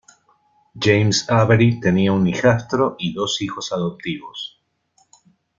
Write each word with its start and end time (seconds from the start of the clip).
James 0.73 1.29
Avery 1.29 1.79
tenía 1.79 2.11
un 2.11 2.25
hijastro 2.25 2.95
y 2.97 3.13
dos 3.13 3.39
hijos 3.43 3.71
adoptivos. 3.71 4.59